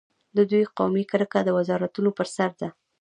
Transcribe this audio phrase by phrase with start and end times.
[0.37, 2.69] د دوی قومي کرکه د وزارتونو پر سر ده.